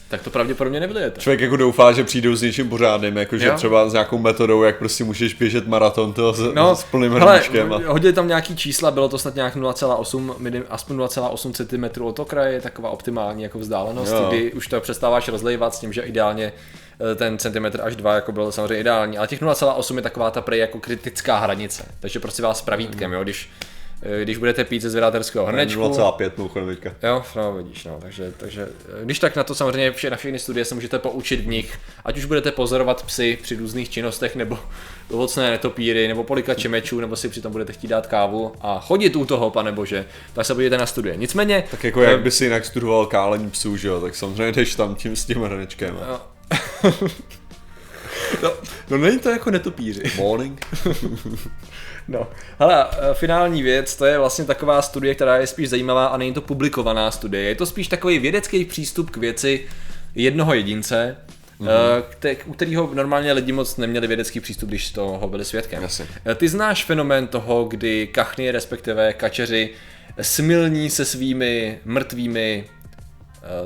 tak 0.09 0.21
to 0.21 0.29
pravděpodobně 0.29 0.79
nevylijete. 0.79 1.21
Člověk 1.21 1.39
jako 1.39 1.57
doufá, 1.57 1.91
že 1.91 2.03
přijdou 2.03 2.35
s 2.35 2.41
něčím 2.41 2.69
pořádným, 2.69 3.17
jakože 3.17 3.47
Jo. 3.47 3.53
třeba 3.55 3.89
s 3.89 3.93
nějakou 3.93 4.17
metodou, 4.17 4.63
jak 4.63 4.77
prostě 4.77 5.03
můžeš 5.03 5.33
běžet 5.33 5.67
maraton 5.67 6.13
to 6.13 6.33
s, 6.33 6.53
No, 6.53 6.75
s 6.75 6.83
plným 6.83 7.13
hrníčkem. 7.13 7.73
A... 7.73 7.81
hodili 7.87 8.13
tam 8.13 8.27
nějaký 8.27 8.55
čísla, 8.55 8.91
bylo 8.91 9.09
to 9.09 9.17
snad 9.17 9.35
nějak 9.35 9.55
0,8, 9.55 10.33
minim, 10.37 10.63
aspoň 10.69 10.97
0,8 10.97 11.91
cm 11.93 12.03
od 12.03 12.19
okraje, 12.19 12.53
je 12.53 12.61
taková 12.61 12.89
optimální 12.89 13.43
jako 13.43 13.59
vzdálenost, 13.59 14.11
Jo. 14.13 14.25
kdy 14.29 14.53
už 14.53 14.67
to 14.67 14.81
přestáváš 14.81 15.27
rozlejvat 15.27 15.75
s 15.75 15.79
tím, 15.79 15.93
že 15.93 16.01
ideálně 16.01 16.53
eh, 17.11 17.15
ten 17.15 17.37
centimetr 17.37 17.81
až 17.83 17.95
dva 17.95 18.15
jako 18.15 18.31
bylo 18.31 18.51
samozřejmě 18.51 18.77
ideální, 18.79 19.17
ale 19.17 19.27
těch 19.27 19.41
0,8 19.41 19.95
je 19.95 20.01
taková 20.01 20.31
ta 20.31 20.41
prej 20.41 20.59
jako 20.59 20.79
kritická 20.79 21.37
hranice, 21.37 21.83
takže 21.99 22.19
prostě 22.19 22.43
vás 22.43 22.57
s 22.57 22.61
pravítkem, 22.61 23.13
jo, 23.13 23.23
když, 23.23 23.49
když 24.23 24.37
budete 24.37 24.63
pít 24.63 24.81
ze 24.81 24.89
zvědáterského 24.89 25.45
hrnečku, 25.45 25.81
0,5 25.81 26.31
mimochodem 26.37 26.67
teďka. 26.67 27.07
Jo, 27.07 27.23
no 27.35 27.53
vidíš, 27.53 27.85
no, 27.85 27.97
takže, 28.01 28.33
takže 28.37 28.67
eh, 29.01 29.05
když 29.05 29.19
tak 29.19 29.35
na 29.35 29.43
to 29.43 29.55
samozřejmě 29.55 29.91
vše, 29.91 30.09
na 30.09 30.17
všechny 30.17 30.39
studie 30.39 30.65
se 30.65 30.75
můžete 30.75 30.99
poučit 30.99 31.39
v 31.39 31.47
nich, 31.47 31.79
ať 32.05 32.17
už 32.17 32.25
budete 32.25 32.51
pozorovat 32.51 33.03
psy 33.03 33.37
při 33.41 33.55
různých 33.55 33.89
činnostech, 33.89 34.35
nebo 34.35 34.59
ovocné 35.11 35.49
netopíry, 35.51 36.07
nebo 36.07 36.23
polikače 36.23 36.69
mečů, 36.69 36.99
nebo 36.99 37.15
si 37.15 37.29
přitom 37.29 37.51
budete 37.51 37.73
chtít 37.73 37.87
dát 37.87 38.07
kávu 38.07 38.53
a 38.61 38.79
chodit 38.79 39.15
u 39.15 39.25
toho, 39.25 39.49
pane 39.49 39.71
bože, 39.71 40.05
tak 40.33 40.45
se 40.45 40.53
podívejte 40.53 40.77
na 40.77 40.85
studie. 40.85 41.15
Nicméně, 41.17 41.63
Tak 41.71 41.83
jako 41.83 42.01
jak 42.01 42.19
by 42.19 42.31
si 42.31 42.43
jinak 42.43 42.65
studoval 42.65 43.05
kálení 43.05 43.49
psů, 43.49 43.77
že 43.77 43.87
jo, 43.87 44.01
tak 44.01 44.15
samozřejmě 44.15 44.51
jdeš 44.51 44.75
tam 44.75 44.95
tím 44.95 45.15
s 45.15 45.25
tím 45.25 45.43
hrnečkem. 45.43 45.99
Jo. 46.09 46.21
no, 48.43 48.51
no 48.89 48.97
není 48.97 49.19
to 49.19 49.29
jako 49.29 49.51
netopíři. 49.51 50.03
Morning. 50.17 50.65
No, 52.07 52.27
hele, 52.59 52.87
eh, 52.91 53.13
finální 53.13 53.63
věc, 53.63 53.95
to 53.95 54.05
je 54.05 54.17
vlastně 54.17 54.45
taková 54.45 54.81
studie, 54.81 55.15
která 55.15 55.37
je 55.37 55.47
spíš 55.47 55.69
zajímavá 55.69 56.05
a 56.05 56.17
není 56.17 56.33
to 56.33 56.41
publikovaná 56.41 57.11
studie. 57.11 57.43
Je 57.43 57.55
to 57.55 57.65
spíš 57.65 57.87
takový 57.87 58.19
vědecký 58.19 58.65
přístup 58.65 59.09
k 59.09 59.17
věci 59.17 59.65
jednoho 60.15 60.53
jedince, 60.53 61.17
mm-hmm. 61.61 62.03
kte- 62.19 62.37
u 62.45 62.53
kterého 62.53 62.89
normálně 62.93 63.33
lidi 63.33 63.51
moc 63.51 63.77
neměli 63.77 64.07
vědecký 64.07 64.39
přístup, 64.39 64.69
když 64.69 64.91
toho 64.91 65.27
byli 65.27 65.45
svědkem. 65.45 65.83
Jasně. 65.83 66.05
Eh, 66.25 66.35
Ty 66.35 66.47
znáš 66.47 66.85
fenomén 66.85 67.27
toho, 67.27 67.65
kdy 67.65 68.07
kachny, 68.07 68.51
respektive 68.51 69.13
kačeři, 69.13 69.69
smilní 70.21 70.89
se 70.89 71.05
svými 71.05 71.79
mrtvými 71.85 72.65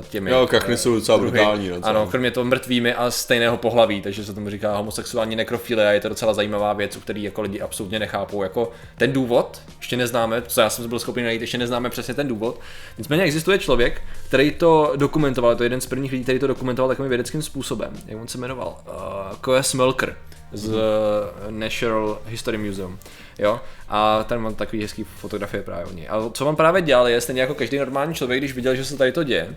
těmi... 0.08 0.30
Jo, 0.30 0.46
kachny 0.46 0.74
eh, 0.74 0.76
jsou 0.76 0.94
docela 0.94 1.18
druhy. 1.18 1.32
brutální, 1.32 1.68
no, 1.68 1.80
co? 1.80 1.86
Ano, 1.86 2.06
kromě 2.10 2.30
toho 2.30 2.44
mrtvými 2.44 2.94
a 2.94 3.10
stejného 3.10 3.56
pohlaví, 3.56 4.00
takže 4.00 4.24
se 4.24 4.34
tomu 4.34 4.50
říká 4.50 4.76
homosexuální 4.76 5.36
nekrofilie 5.36 5.88
a 5.88 5.90
je 5.90 6.00
to 6.00 6.08
docela 6.08 6.34
zajímavá 6.34 6.72
věc, 6.72 6.96
u 6.96 7.00
který 7.00 7.22
jako 7.22 7.42
lidi 7.42 7.60
absolutně 7.60 7.98
nechápou. 7.98 8.42
Jako 8.42 8.70
ten 8.98 9.12
důvod, 9.12 9.62
ještě 9.78 9.96
neznáme, 9.96 10.42
co 10.42 10.60
já 10.60 10.70
jsem 10.70 10.88
byl 10.88 10.98
schopný 10.98 11.22
najít, 11.22 11.40
ještě 11.40 11.58
neznáme 11.58 11.90
přesně 11.90 12.14
ten 12.14 12.28
důvod. 12.28 12.60
Nicméně 12.98 13.22
existuje 13.22 13.58
člověk, 13.58 14.02
který 14.28 14.50
to 14.50 14.92
dokumentoval, 14.96 15.56
to 15.56 15.62
je 15.62 15.66
jeden 15.66 15.80
z 15.80 15.86
prvních 15.86 16.12
lidí, 16.12 16.22
který 16.22 16.38
to 16.38 16.46
dokumentoval 16.46 16.88
takovým 16.88 17.08
vědeckým 17.08 17.42
způsobem. 17.42 17.92
Jak 18.06 18.20
on 18.20 18.28
se 18.28 18.38
jmenoval? 18.38 18.76
Uh, 18.86 19.36
Koes 19.40 19.74
Melker 19.74 20.16
z 20.52 20.78
Natural 21.50 22.18
History 22.26 22.58
Museum. 22.58 22.98
Jo? 23.38 23.60
A 23.88 24.24
tam 24.24 24.42
mám 24.42 24.54
takový 24.54 24.82
hezký 24.82 25.04
fotografie 25.04 25.62
právě 25.62 26.08
o. 26.08 26.16
A 26.16 26.30
co 26.30 26.46
on 26.46 26.56
právě 26.56 26.82
dělal 26.82 27.08
je, 27.08 27.20
stejně 27.20 27.40
jako 27.40 27.54
každý 27.54 27.78
normální 27.78 28.14
člověk, 28.14 28.40
když 28.40 28.52
viděl, 28.52 28.74
že 28.74 28.84
se 28.84 28.96
tady 28.96 29.12
to 29.12 29.22
děje, 29.22 29.56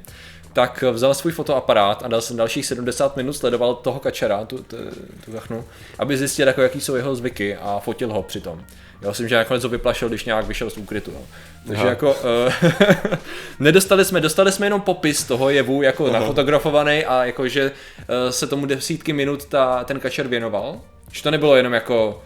tak 0.54 0.84
vzal 0.92 1.14
svůj 1.14 1.32
fotoaparát 1.32 2.04
a 2.04 2.08
dal 2.08 2.22
jsem 2.22 2.38
dalších 2.38 2.66
70 2.66 3.18
minut 3.18 3.34
sledoval 3.34 3.76
toho 3.76 4.00
kačera, 4.00 4.46
tu, 4.46 4.58
tu, 4.58 4.78
tu 5.26 5.32
kachnu, 5.32 5.66
aby 6.00 6.18
zjistil, 6.18 6.48
jako, 6.48 6.62
jaký 6.62 6.82
jsou 6.82 6.96
jeho 6.96 7.16
zvyky 7.16 7.58
a 7.58 7.80
fotil 7.80 8.14
ho 8.14 8.24
přitom. 8.24 8.64
Já 9.02 9.10
myslím, 9.10 9.28
že 9.28 9.36
nakonec 9.36 9.64
ho 9.64 9.70
vyplašil, 9.70 10.10
když 10.10 10.26
nějak 10.26 10.46
vyšel 10.46 10.70
z 10.70 10.78
úkrytu. 10.78 11.12
No. 11.14 11.20
Takže 11.68 11.82
Aha. 11.82 11.90
jako 11.90 12.14
uh, 12.14 12.54
nedostali 13.60 14.06
jsme, 14.06 14.22
dostali 14.22 14.52
jsme 14.52 14.66
jenom 14.66 14.82
popis 14.82 15.24
toho 15.24 15.50
jevu 15.50 15.82
jako 15.82 16.06
Aha. 16.06 16.20
nafotografovaný 16.20 17.06
a 17.06 17.26
jako, 17.26 17.48
že 17.48 17.72
uh, 17.72 18.30
se 18.30 18.48
tomu 18.48 18.66
desítky 18.66 19.14
minut 19.14 19.46
ta, 19.46 19.84
ten 19.84 20.00
kačer 20.00 20.28
věnoval. 20.28 20.82
Že 21.12 21.24
to 21.24 21.32
nebylo 21.32 21.56
jenom 21.56 21.74
jako 21.74 22.24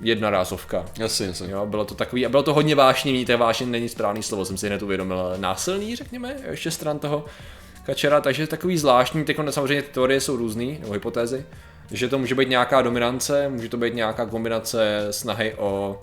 jedna 0.00 0.30
rázovka. 0.30 0.84
Jasně, 0.98 1.26
jasně. 1.26 1.50
Jo, 1.50 1.66
bylo 1.66 1.84
to 1.84 1.94
takový, 1.94 2.26
a 2.26 2.28
bylo 2.28 2.42
to 2.42 2.54
hodně 2.54 2.74
vášnivý, 2.74 3.26
je 3.28 3.36
vášnivý 3.36 3.72
není 3.72 3.88
správný 3.88 4.22
slovo, 4.22 4.44
jsem 4.44 4.56
si 4.56 4.66
hned 4.66 4.82
uvědomil, 4.82 5.34
násilný, 5.36 5.96
řekněme, 5.96 6.36
ještě 6.50 6.70
stran 6.70 6.98
toho 6.98 7.24
kačera, 7.86 8.20
takže 8.20 8.46
takový 8.46 8.78
zvláštní, 8.78 9.24
teď 9.24 9.36
samozřejmě 9.50 9.82
teorie 9.82 10.20
jsou 10.20 10.36
různý, 10.36 10.78
nebo 10.80 10.92
hypotézy, 10.92 11.46
že 11.90 12.08
to 12.08 12.18
může 12.18 12.34
být 12.34 12.48
nějaká 12.48 12.82
dominance, 12.82 13.48
může 13.48 13.68
to 13.68 13.76
být 13.76 13.94
nějaká 13.94 14.26
kombinace 14.26 15.06
snahy 15.10 15.54
o 15.54 16.00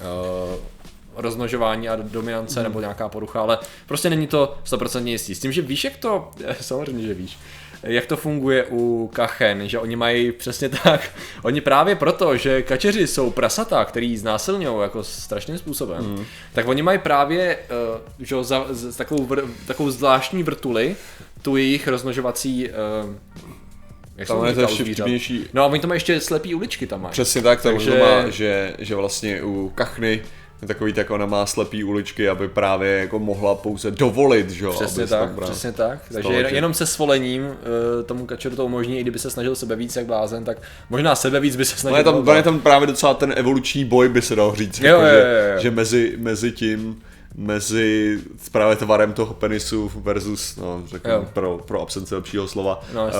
uh, 0.00 0.60
rozmnožování 1.16 1.88
a 1.88 1.96
dominance, 1.96 2.60
hmm. 2.60 2.68
nebo 2.68 2.80
nějaká 2.80 3.08
porucha, 3.08 3.40
ale 3.40 3.58
prostě 3.86 4.10
není 4.10 4.26
to 4.26 4.58
100% 4.64 5.06
jistý. 5.06 5.34
S 5.34 5.40
tím, 5.40 5.52
že 5.52 5.62
víš, 5.62 5.84
jak 5.84 5.96
to, 5.96 6.30
samozřejmě, 6.60 7.06
že 7.06 7.14
víš, 7.14 7.38
jak 7.82 8.06
to 8.06 8.16
funguje 8.16 8.66
u 8.70 9.10
kachen, 9.12 9.68
že 9.68 9.78
oni 9.78 9.96
mají 9.96 10.32
přesně 10.32 10.68
tak, 10.68 11.10
oni 11.42 11.60
právě 11.60 11.94
proto, 11.96 12.36
že 12.36 12.62
kačeři 12.62 13.06
jsou 13.06 13.30
prasata, 13.30 13.84
který 13.84 14.16
znásilňují 14.16 14.82
jako 14.82 15.04
strašným 15.04 15.58
způsobem, 15.58 16.04
mm. 16.04 16.24
tak 16.52 16.68
oni 16.68 16.82
mají 16.82 16.98
právě 16.98 17.58
uh, 18.18 18.26
že, 18.26 18.44
za, 18.44 18.66
za, 18.70 18.92
takovou, 18.92 19.26
vr, 19.26 19.42
takovou 19.66 19.90
zvláštní 19.90 20.42
vrtuli, 20.42 20.96
tu 21.42 21.56
jejich 21.56 21.88
rozmnožovací 21.88 22.68
jak 24.16 24.28
se 24.28 24.34
Tam 24.34 24.46
je 24.46 24.54
to 24.54 24.60
ještě 24.60 24.84
vtipnější. 24.84 25.46
No 25.52 25.62
a 25.62 25.66
oni 25.66 25.80
to 25.80 25.86
mají 25.88 25.96
ještě 25.96 26.20
slepý 26.20 26.54
uličky 26.54 26.86
tam 26.86 27.02
mají. 27.02 27.12
Přesně 27.12 27.42
tak, 27.42 27.62
to 27.62 27.70
Takže- 27.70 27.90
Takže... 27.90 28.04
má, 28.04 28.30
že, 28.30 28.74
že 28.78 28.94
vlastně 28.94 29.42
u 29.42 29.72
kachny 29.74 30.22
takový, 30.66 30.92
tak 30.92 31.10
ona 31.10 31.26
má 31.26 31.46
slepý 31.46 31.84
uličky, 31.84 32.28
aby 32.28 32.48
právě 32.48 32.98
jako 32.98 33.18
mohla 33.18 33.54
pouze 33.54 33.90
dovolit, 33.90 34.50
že 34.50 34.64
jo? 34.64 34.72
Přesně 34.72 35.06
tam 35.06 35.20
tak, 35.20 35.30
bral. 35.30 35.50
přesně 35.50 35.72
tak. 35.72 35.98
Takže 36.12 36.32
jen, 36.32 36.48
že- 36.48 36.54
jenom 36.54 36.74
se 36.74 36.86
svolením 36.86 37.42
uh, 37.46 37.52
tomu 38.06 38.26
kačeru 38.26 38.56
to 38.56 38.64
umožní, 38.64 38.98
i 38.98 39.02
kdyby 39.02 39.18
se 39.18 39.30
snažil 39.30 39.56
sebe 39.56 39.76
víc 39.76 39.96
jak 39.96 40.06
blázen, 40.06 40.44
tak 40.44 40.58
možná 40.90 41.14
sebe 41.14 41.40
víc 41.40 41.56
by 41.56 41.64
se 41.64 41.76
snažil. 41.76 41.98
je 41.98 42.04
tam, 42.04 42.24
toho 42.24 42.36
je 42.36 42.42
tam 42.42 42.60
právě 42.60 42.86
docela 42.86 43.14
ten 43.14 43.34
evoluční 43.36 43.84
boj, 43.84 44.08
by 44.08 44.22
se 44.22 44.36
dal 44.36 44.54
říct, 44.54 44.80
Jo, 44.80 44.86
jako, 44.86 45.00
jo, 45.02 45.08
že, 45.10 45.16
jo, 45.18 45.54
jo. 45.54 45.60
že 45.62 45.70
mezi, 45.70 46.14
mezi 46.18 46.52
tím, 46.52 47.02
mezi 47.34 48.18
právě 48.52 48.76
tvarem 48.76 49.12
toho 49.12 49.34
penisu 49.34 49.92
versus, 49.94 50.56
no, 50.56 50.82
řeknu, 50.86 51.12
pro, 51.32 51.58
pro 51.58 51.80
absence 51.82 52.14
lepšího 52.14 52.48
slova, 52.48 52.80
No, 52.94 53.04
uh, 53.06 53.10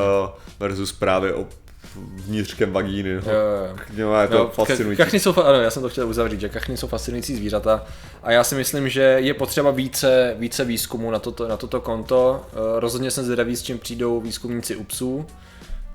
versus 0.61 0.92
právě 0.92 1.35
o 1.35 1.44
vnitřkem 1.97 2.73
vagíny. 2.73 3.14
No. 3.14 3.20
Jo, 3.32 3.38
jo, 3.38 3.75
jo. 3.97 4.11
No, 4.11 4.20
je 4.23 4.28
to 4.28 4.35
No, 4.35 4.40
no, 4.44 4.50
fascinující. 4.50 5.02
ka- 5.02 5.04
kachny 5.04 5.20
jsou, 5.20 5.32
fa- 5.32 5.47
ano, 5.47 5.61
já 5.61 5.70
jsem 5.70 5.82
to 5.82 5.88
chtěl 5.88 6.09
uzavřít, 6.09 6.40
že 6.40 6.49
kachny 6.49 6.76
jsou 6.76 6.87
fascinující 6.87 7.37
zvířata 7.37 7.85
a 8.23 8.32
já 8.32 8.44
si 8.44 8.54
myslím, 8.54 8.88
že 8.88 9.00
je 9.02 9.35
potřeba 9.35 9.70
více, 9.70 10.35
více 10.38 10.64
výzkumu 10.64 11.11
na 11.11 11.18
toto, 11.18 11.49
na 11.49 11.56
toto 11.56 11.80
konto. 11.80 12.47
Eh, 12.52 12.80
Rozhodně 12.80 13.11
jsem 13.11 13.25
zvědavý, 13.25 13.56
s 13.56 13.62
čím 13.62 13.78
přijdou 13.78 14.20
výzkumníci 14.20 14.76
u 14.76 14.85
psů. 14.85 15.26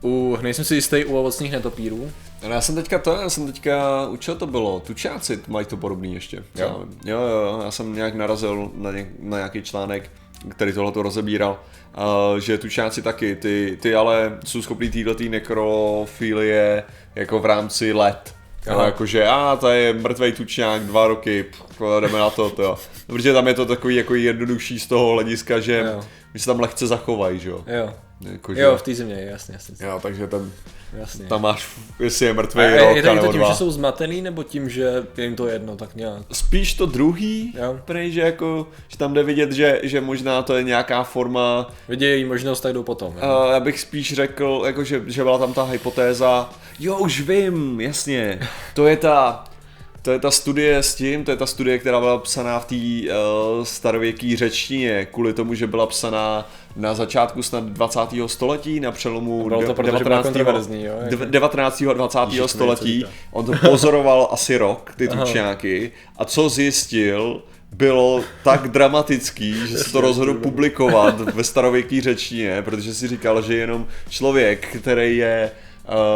U, 0.04 0.38
nejsem 0.42 0.66
si 0.66 0.76
jistý 0.76 1.06
u 1.06 1.18
ovocných 1.18 1.52
netopírů. 1.52 2.12
Ale 2.44 2.54
já 2.56 2.62
jsem 2.62 2.76
teďka 2.76 3.00
to, 3.00 3.12
já 3.22 3.30
jsem 3.30 3.46
teďka, 3.48 4.08
u 4.08 4.18
čeho 4.18 4.38
to 4.38 4.48
bylo? 4.48 4.80
Tučáci 4.80 5.40
mají 5.48 5.66
to 5.66 5.78
podobný 5.78 6.14
ještě. 6.14 6.44
Jo? 6.56 6.86
jo, 7.06 7.20
jo, 7.22 7.62
já 7.66 7.72
jsem 7.72 7.96
nějak 7.96 8.16
narazil 8.16 8.72
na, 8.76 8.92
ně, 8.92 9.08
na 9.20 9.38
nějaký 9.38 9.62
článek, 9.62 10.10
který 10.50 10.74
tohle 10.74 10.92
to 10.92 11.02
rozebíral, 11.02 11.60
uh, 11.98 12.40
že 12.40 12.58
tučáci 12.58 13.02
taky, 13.02 13.36
ty, 13.36 13.78
ty 13.82 13.96
ale 13.96 14.38
jsou 14.46 14.62
schopní 14.62 14.90
této 14.90 15.24
nekrofilie 15.30 16.84
jako 17.16 17.40
v 17.40 17.46
rámci 17.46 17.94
let. 17.94 18.36
Aha. 18.68 18.86
jakože, 18.86 19.28
a 19.28 19.58
to 19.62 19.70
je 19.70 19.94
mrtvej 19.94 20.32
tučňák, 20.32 20.82
dva 20.82 21.08
roky, 21.08 21.44
pff, 21.44 21.82
jdeme 22.02 22.20
na 22.20 22.30
to, 22.30 22.50
to 22.50 22.64
jo. 22.64 22.78
Protože 23.08 23.34
tam 23.34 23.48
je 23.48 23.54
to 23.54 23.66
takový 23.66 23.96
jako 23.96 24.16
jednodušší 24.16 24.80
z 24.80 24.88
toho 24.88 25.12
hlediska, 25.12 25.60
že 25.60 25.84
Jo. 25.94 26.04
my 26.34 26.40
se 26.40 26.46
tam 26.46 26.60
lehce 26.60 26.88
zachovají, 26.88 27.40
že 27.40 27.50
jo. 27.50 27.64
Jo, 27.68 27.94
Jakože, 28.22 28.62
jo 28.62 28.78
v 28.78 28.82
té 28.82 28.94
zimě, 28.96 29.28
jasně, 29.30 29.54
jasně. 29.54 29.86
jo, 29.88 30.00
takže 30.04 30.28
ten, 30.28 30.52
jasně. 30.98 31.26
tam 31.26 31.42
máš, 31.42 31.68
jestli 32.00 32.26
je 32.26 32.32
A 32.32 32.34
mrtvý 32.34 32.62
je, 32.64 32.78
rok, 32.80 32.96
je 32.96 33.02
to, 33.02 33.08
je 33.08 33.16
nebo 33.16 33.26
to 33.28 33.32
tím, 33.32 33.40
dva. 33.42 33.50
že 33.52 33.56
jsou 33.58 33.72
zmatený, 33.72 34.22
nebo 34.22 34.44
tím, 34.44 34.70
že 34.70 35.04
je 35.18 35.24
jim 35.24 35.36
to 35.36 35.48
jedno, 35.48 35.76
tak 35.76 35.96
nějak? 35.96 36.22
Spíš 36.32 36.74
to 36.74 36.86
druhý, 36.86 37.54
Jo. 37.58 37.80
prej, 37.86 38.12
že, 38.12 38.22
jako, 38.22 38.68
že 38.88 38.98
tam 38.98 39.14
jde 39.14 39.24
vidět, 39.24 39.52
že, 39.52 39.80
že 39.84 40.02
možná 40.02 40.42
to 40.42 40.56
je 40.56 40.64
nějaká 40.64 41.04
forma, 41.04 41.72
Vidějí 41.90 42.26
možnost, 42.26 42.62
tak 42.62 42.74
jdou 42.74 42.84
potom. 42.84 43.14
jo. 43.22 43.40
uh, 43.46 43.52
já 43.54 43.60
bych 43.60 43.80
spíš 43.80 44.14
řekl, 44.14 44.64
jako, 44.66 44.84
že, 44.84 45.02
že 45.08 45.24
byla 45.24 45.38
tam 45.38 45.54
ta 45.54 45.64
hypotéza, 45.64 46.50
jo 46.80 46.98
už 46.98 47.22
vím, 47.22 47.82
jasně, 47.82 48.40
to 48.74 48.88
je 48.88 48.98
ta, 48.98 49.44
to 50.02 50.12
je 50.12 50.20
ta 50.20 50.32
studie 50.32 50.78
s 50.78 50.96
tím, 50.96 51.24
to 51.24 51.32
je 51.32 51.38
ta 51.38 51.46
studie, 51.46 51.78
která 51.80 52.00
byla 52.00 52.18
psaná 52.18 52.60
v 52.60 52.66
té 52.66 52.76
uh, 52.76 53.64
starověké 53.64 54.34
řečtině, 54.38 55.08
kvůli 55.12 55.34
tomu, 55.34 55.54
že 55.54 55.68
byla 55.68 55.88
psaná 55.88 56.50
na 56.76 56.94
začátku 56.94 57.44
snad 57.44 57.64
20. 57.64 58.00
století, 58.28 58.80
na 58.80 58.92
přelomu 58.92 59.48
Bylo 59.48 59.62
to, 59.62 59.68
de- 59.68 59.74
protože 59.74 60.04
byla 60.04 60.24
kontroverzní, 60.24 60.84
jo, 60.84 60.94
jako- 61.02 61.16
dev- 61.24 61.30
19. 61.30 61.82
a 61.90 61.94
20. 61.94 62.20
Ježiš, 62.32 62.52
století. 62.52 63.06
On 63.32 63.46
to 63.46 63.52
pozoroval 63.70 64.28
asi 64.32 64.58
rok, 64.58 64.94
ty 64.98 65.08
tučňáky, 65.08 65.92
a 66.18 66.26
co 66.26 66.50
zjistil, 66.50 67.42
bylo 67.72 68.24
tak 68.44 68.68
dramatický, 68.68 69.68
že 69.68 69.78
se 69.78 69.92
to 69.92 70.02
rozhodl 70.02 70.34
publikovat 70.34 71.20
ve 71.36 71.44
starověké 71.44 72.02
řečtině, 72.02 72.62
protože 72.62 72.94
si 72.94 73.08
říkal, 73.08 73.42
že 73.42 73.56
jenom 73.56 73.88
člověk, 74.10 74.78
který 74.82 75.18
je, 75.18 75.52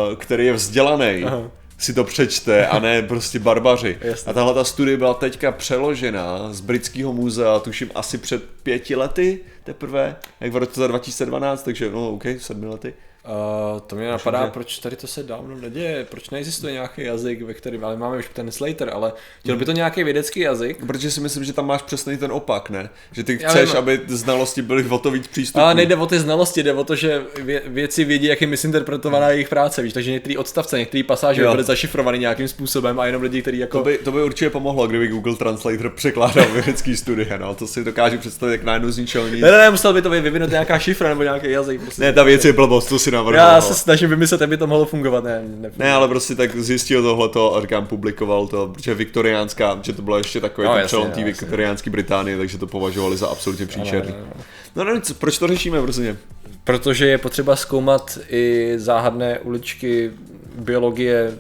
uh, 0.10 0.16
který 0.16 0.46
je 0.46 0.54
vzdělaný, 0.54 1.24
Aha. 1.26 1.42
Si 1.80 1.94
to 1.94 2.04
přečte 2.04 2.68
a 2.68 2.80
ne 2.80 3.02
prostě 3.02 3.40
barbaři. 3.40 3.98
Jasně. 4.02 4.30
A 4.30 4.34
tahle 4.34 4.54
ta 4.54 4.64
studie 4.64 4.98
byla 4.98 5.14
teďka 5.14 5.52
přeložena 5.52 6.54
z 6.54 6.62
britského 6.62 7.14
muzea, 7.14 7.60
tuším 7.60 7.92
asi 7.96 8.18
před 8.18 8.44
pěti 8.64 8.96
lety 8.96 9.40
teprve, 9.64 10.16
jak 10.40 10.52
v 10.52 10.56
roce 10.56 10.88
2012, 10.88 11.64
takže 11.64 11.92
no 11.92 12.10
ok, 12.10 12.24
sedmi 12.40 12.66
lety. 12.66 12.94
Uh, 13.30 13.80
to 13.80 13.96
mě 13.96 14.08
napadá, 14.08 14.46
že- 14.46 14.52
proč 14.52 14.80
tady 14.80 14.96
to 14.96 15.08
se 15.08 15.24
dávno 15.24 15.56
neděje, 15.56 16.06
proč 16.10 16.30
neexistuje 16.30 16.74
nějaký 16.74 17.04
jazyk, 17.04 17.42
ve 17.42 17.54
kterém, 17.54 17.86
ale 17.86 17.98
máme 17.98 18.18
už 18.18 18.30
ten 18.34 18.52
Slater, 18.52 18.90
ale 18.94 19.14
chtěl 19.40 19.56
by 19.56 19.66
to 19.66 19.72
nějaký 19.72 20.04
vědecký 20.04 20.40
jazyk, 20.40 20.86
Protože 20.88 21.12
si 21.12 21.22
myslím, 21.22 21.44
že 21.44 21.54
tam 21.54 21.68
máš 21.68 21.82
přesně 21.82 22.18
ten 22.18 22.32
opak, 22.32 22.70
ne? 22.70 22.90
Že 23.12 23.24
ty 23.24 23.38
chceš, 23.38 23.74
aby 23.74 24.02
znalosti 24.08 24.62
byly 24.62 24.84
o 24.90 24.98
to 25.00 25.12
víc 25.12 25.28
přístupné. 25.28 25.64
ale 25.64 25.74
nejde 25.74 25.96
o 25.96 26.06
ty 26.06 26.20
znalosti, 26.20 26.64
jde 26.64 26.74
o 26.74 26.84
to, 26.84 26.96
že 26.96 27.22
vě, 27.42 27.62
věci 27.68 28.04
vědí, 28.06 28.28
jak 28.28 28.42
je 28.42 28.48
misinterpretovaná 28.48 29.30
jejich 29.30 29.50
práce, 29.50 29.82
víš, 29.82 29.94
takže 29.94 30.12
některé 30.12 30.38
odstavce, 30.38 30.78
některé 30.80 31.04
pasáže 31.04 31.42
byly 31.42 31.64
zašifrovaný 31.64 32.20
nějakým 32.20 32.48
způsobem 32.48 33.00
a 33.00 33.06
jenom 33.06 33.22
lidi, 33.22 33.42
kteří 33.42 33.58
jako... 33.58 33.78
To 33.78 33.84
by, 33.84 33.98
to 33.98 34.12
by 34.12 34.24
určitě 34.24 34.50
pomohlo, 34.50 34.88
kdyby 34.88 35.08
Google 35.08 35.36
Translator 35.36 35.90
překládal 35.90 36.46
vědecký 36.54 36.98
studie, 36.98 37.38
no. 37.40 37.56
To 37.56 37.68
si 37.68 37.84
dokážu 37.84 38.18
představit, 38.18 38.52
jak 38.52 38.64
najednou 38.64 38.92
z 38.92 38.98
ničeho 38.98 39.28
nic. 39.28 39.42
Ne, 39.42 39.52
ne, 39.52 39.58
ne, 39.58 39.70
musel 39.70 39.94
by 39.94 40.02
to 40.02 40.10
vyvinout 40.10 40.50
nějaká 40.50 40.80
šifra 40.80 41.10
nebo 41.10 41.24
nějaký 41.24 41.52
jazyk. 41.52 41.82
Prostě. 41.82 42.02
Ne, 42.02 42.14
ta 42.14 42.24
věc 42.24 42.46
je 42.46 42.54
blbost, 42.54 42.86
to 42.86 43.00
si 43.00 43.12
navrhl. 43.20 43.38
Já 43.38 43.62
se 43.62 43.74
snažím 43.74 44.10
vymyslet, 44.10 44.42
jak 44.42 44.50
by 44.50 44.58
to 44.58 44.68
mohlo 44.68 44.86
fungovat, 44.86 45.24
ne, 45.24 45.42
ne, 45.58 45.72
Ne, 45.78 45.94
ale 45.94 46.08
prostě 46.08 46.36
tak 46.36 46.56
zjistil 46.56 47.04
tohleto 47.04 47.56
a 47.56 47.62
říkám, 47.62 47.86
publikoval 47.88 48.48
to, 48.48 48.68
protože 48.68 48.94
viktoriánská, 48.94 49.80
že 49.82 49.94
to 49.94 50.02
bylo 50.02 50.18
ještě 50.18 50.42
takový 50.42 50.66
No, 50.68 50.72
no, 50.72 50.78
jasně, 50.78 50.88
přelom 50.88 51.12
té 51.12 51.20
no, 51.20 51.26
viktoriánské 51.26 51.90
Británie, 51.90 52.38
takže 52.38 52.58
to 52.58 52.68
považovali 52.68 53.18
za 53.18 53.28
absolutně 53.28 53.66
příčerný. 53.66 54.12
Ano, 54.12 54.20
ano, 54.22 54.32
ano. 54.36 54.44
No, 54.76 54.84
no, 54.96 55.02
co- 55.02 55.14
proč 55.14 55.38
to 55.38 55.48
řešíme, 55.48 55.82
prostě? 55.82 56.18
Protože 56.64 57.08
je 57.08 57.18
potřeba 57.18 57.56
zkoumat 57.56 58.18
i 58.30 58.74
záhadné 58.78 59.40
uličky 59.40 60.12
biologie 60.56 61.32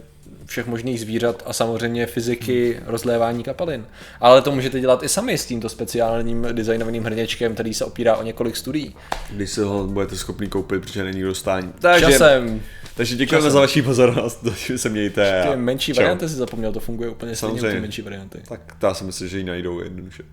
všech 0.50 0.68
možných 0.68 1.00
zvířat 1.00 1.44
a 1.46 1.53
samozřejmě 1.53 2.06
fyziky 2.06 2.79
rozlévání 2.86 3.44
kapalin. 3.44 3.86
Ale 4.22 4.41
to 4.41 4.51
můžete 4.51 4.79
dělat 4.79 5.03
i 5.03 5.10
sami 5.10 5.38
s 5.38 5.46
tímto 5.46 5.70
speciálním 5.70 6.48
designovaným 6.51 7.03
hrněčkem, 7.03 7.53
který 7.53 7.74
se 7.74 7.86
opírá 7.86 8.15
o 8.18 8.24
několik 8.24 8.58
studií. 8.58 8.96
Když 9.29 9.50
se 9.50 9.63
ho 9.63 9.88
budete 9.88 10.15
schopný 10.15 10.48
koupit, 10.50 10.82
protože 10.82 11.03
není 11.03 11.22
dostání. 11.22 11.74
Takže, 11.79 12.06
Časem, 12.06 12.62
takže 12.96 13.15
děkujeme 13.15 13.41
časem. 13.41 13.51
za 13.53 13.60
vaši 13.60 13.82
pozornost, 13.82 14.39
takže 14.44 14.77
se 14.77 14.89
mějte. 14.89 15.41
ty 15.44 15.48
a 15.50 15.56
menší 15.56 15.94
čau. 15.94 16.01
varianty 16.01 16.29
si 16.29 16.36
zapomněl, 16.36 16.72
to 16.74 16.79
funguje 16.79 17.10
úplně 17.10 17.36
stejně 17.36 17.53
u 17.53 17.56
ty 17.56 17.60
Samozřejmě. 17.62 17.82
menší 17.82 18.01
varianty. 18.01 18.39
Tak 18.50 18.62
já 18.84 18.94
si 18.94 19.03
myslím, 19.03 19.27
že 19.27 19.38
ji 19.38 19.44
najdou 19.44 19.79
jednoduše. 19.84 20.24